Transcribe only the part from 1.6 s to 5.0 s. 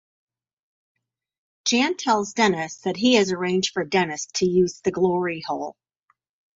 Jan tells Dennis that he has arranged for Dennis to use the